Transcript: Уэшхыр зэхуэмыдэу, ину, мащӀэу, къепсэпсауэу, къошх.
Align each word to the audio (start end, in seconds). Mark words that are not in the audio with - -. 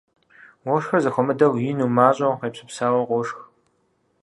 Уэшхыр 0.67 1.01
зэхуэмыдэу, 1.03 1.53
ину, 1.71 1.87
мащӀэу, 1.95 2.37
къепсэпсауэу, 2.39 3.07
къошх. 3.09 3.39